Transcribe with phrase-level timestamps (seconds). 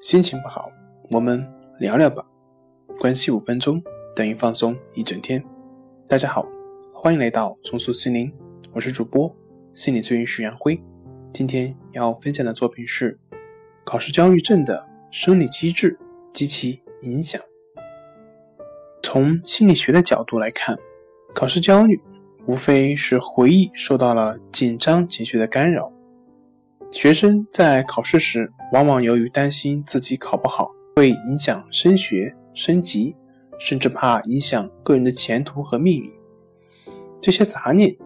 [0.00, 0.72] 心情不好，
[1.10, 1.46] 我们
[1.78, 2.24] 聊聊吧。
[2.98, 3.82] 关系五分钟
[4.16, 5.44] 等于放松一整天。
[6.08, 6.46] 大家好，
[6.94, 8.32] 欢迎来到重塑心灵，
[8.72, 9.30] 我是主播
[9.74, 10.82] 心理咨询师杨辉。
[11.34, 13.20] 今天要分享的作品是
[13.84, 15.98] 考试焦虑症的生理机制
[16.32, 17.38] 及其影响。
[19.02, 20.78] 从心理学的角度来看，
[21.34, 22.00] 考试焦虑
[22.46, 25.92] 无非是回忆受到了紧张情绪的干扰。
[26.92, 33.14] 学生在考试时，往往由于担心自己考不好，会影响升学、升级，
[33.60, 36.10] 甚至怕影响个人的前途和命运。
[37.20, 37.96] 这些杂念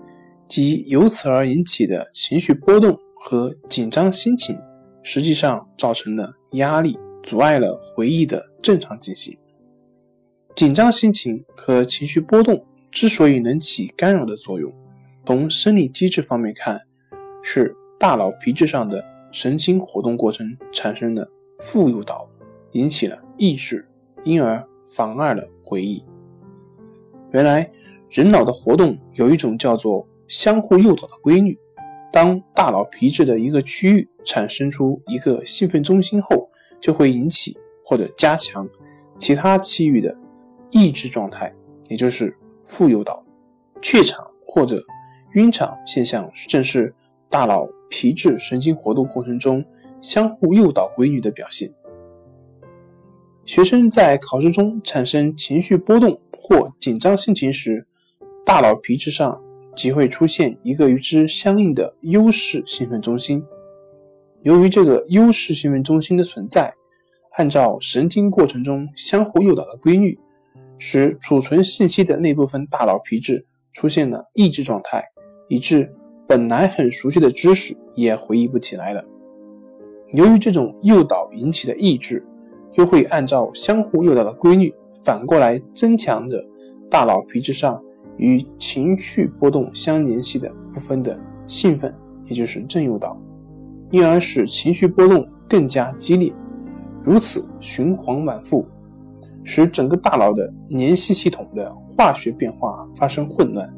[0.46, 4.58] 及由此而引起的情绪波动和紧张心情，
[5.02, 9.36] 实际上造成了压力，阻碍了回忆的正常进行。
[10.54, 14.70] 紧张心情和情绪波动之所以能起干扰的作用，
[15.24, 16.78] 从生理机制方面看，
[17.42, 17.74] 是。
[18.04, 21.26] 大脑皮质上的神经活动过程产生的
[21.60, 22.28] 负诱导，
[22.72, 23.88] 引起了抑制，
[24.24, 24.62] 因而
[24.94, 26.04] 妨碍了回忆。
[27.32, 27.72] 原来
[28.10, 31.58] 人脑的活动有一种叫做相互诱导的规律。
[32.12, 36.46] 当大脑皮质的一个区域产生出一个兴奋中心后，
[36.78, 38.68] 就会引起或者加强
[39.16, 40.14] 其他区域的
[40.70, 41.50] 抑制状态，
[41.88, 43.24] 也就是负诱导。
[43.80, 44.84] 怯场或者
[45.36, 46.94] 晕场现象正是
[47.30, 47.66] 大脑。
[47.88, 49.64] 皮质神经活动过程中
[50.00, 51.72] 相互诱导规律的表现。
[53.44, 57.86] 学生在考试中产生情绪波动或紧张心情时，
[58.44, 59.40] 大脑皮质上
[59.76, 63.44] 即会出现一个与之相应的优势兴奋中心。
[64.42, 66.72] 由于这个优势兴奋中心的存在，
[67.36, 70.18] 按照神经过程中相互诱导的规律，
[70.78, 75.04] 使储存信息的那部分大脑皮质出现了抑制状态，
[75.48, 75.92] 以致。
[76.26, 79.04] 本来很熟悉的知识也回忆不起来了。
[80.12, 82.24] 由于这种诱导引起的抑制，
[82.74, 84.72] 又会按照相互诱导的规律，
[85.04, 86.42] 反过来增强着
[86.90, 87.82] 大脑皮质上
[88.16, 91.94] 与情绪波动相联系的部分的兴奋，
[92.26, 93.20] 也就是正诱导，
[93.90, 96.32] 因而使情绪波动更加激烈。
[97.00, 98.66] 如此循环往复，
[99.42, 103.68] 使整个大脑的联系系统的化学变化发生混乱，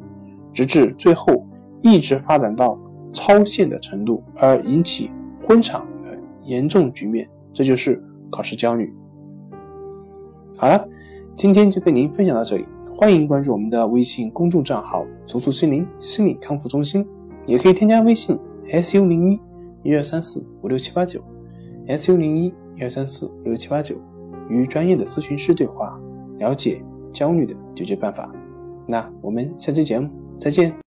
[0.53, 1.46] 直至最后。
[1.81, 2.79] 一直发展到
[3.11, 5.11] 超限的程度，而引起
[5.43, 8.93] 昏场的严重局面，这就是考试焦虑。
[10.57, 10.87] 好了，
[11.35, 17.07] 今天就跟您分享到这里，欢迎关注我们的微信公众账号“重塑心灵心理康复中心”，
[17.45, 18.37] 也可以添加微信
[18.69, 19.39] “s u 零一
[19.83, 21.21] 一二三四五六七八九
[21.87, 23.95] ”，s u 零一一二三四五六七八九，
[24.49, 25.99] 与专业的咨询师对话，
[26.39, 26.81] 了解
[27.13, 28.31] 焦虑的解决办法。
[28.87, 30.09] 那我们下期节目
[30.39, 30.77] 再见。